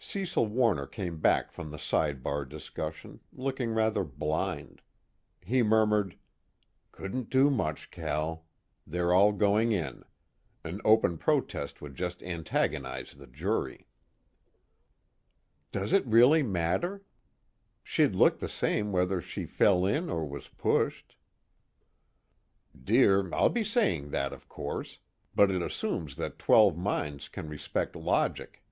[0.00, 4.80] Cecil Warner came back from the side bar discussion, looking rather blind.
[5.44, 6.16] He murmured:
[6.92, 8.46] "Couldn't do much, Cal.
[8.86, 10.04] They're all going in.
[10.64, 13.86] An open protest would just antagonize the jury."
[15.72, 17.02] "Does it really matter?
[17.82, 21.16] She'd look the same whether she fell in or was pushed."
[22.84, 25.00] "Dear I'll be saying that of course.
[25.34, 28.62] But it assumes that twelve minds can respect logic."